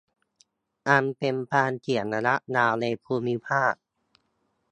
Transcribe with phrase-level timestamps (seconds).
[0.87, 3.73] อันเป็นความเสี่ยงระยะยาวในภูมิภาค